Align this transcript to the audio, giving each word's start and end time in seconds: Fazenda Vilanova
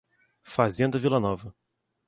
Fazenda 0.53 0.97
Vilanova 0.97 1.53